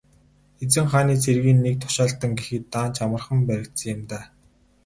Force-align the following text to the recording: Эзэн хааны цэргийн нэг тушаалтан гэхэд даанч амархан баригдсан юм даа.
Эзэн 0.63 0.87
хааны 0.91 1.15
цэргийн 1.23 1.59
нэг 1.65 1.75
тушаалтан 1.81 2.31
гэхэд 2.37 2.63
даанч 2.73 2.97
амархан 3.05 3.39
баригдсан 3.47 3.87
юм 3.93 4.01
даа. 4.09 4.25